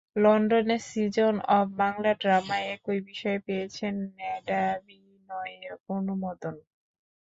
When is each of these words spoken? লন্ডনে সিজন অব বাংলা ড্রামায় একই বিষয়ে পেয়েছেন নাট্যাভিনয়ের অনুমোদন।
লন্ডনে 0.15 0.77
সিজন 0.87 1.35
অব 1.57 1.67
বাংলা 1.79 2.11
ড্রামায় 2.21 2.65
একই 2.75 2.99
বিষয়ে 3.07 3.39
পেয়েছেন 3.47 3.93
নাট্যাভিনয়ের 4.17 5.73
অনুমোদন। 5.89 6.55